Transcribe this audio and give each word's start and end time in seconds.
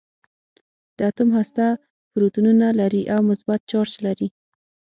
د 0.97 0.99
اتوم 1.09 1.29
هسته 1.37 1.65
پروتونونه 2.11 2.67
لري 2.79 3.03
او 3.13 3.19
مثبت 3.29 3.59
چارج 3.71 3.93
لري. 4.05 4.27